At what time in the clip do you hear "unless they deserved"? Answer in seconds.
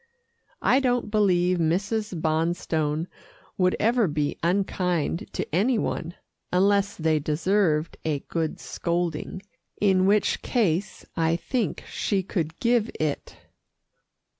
6.51-7.97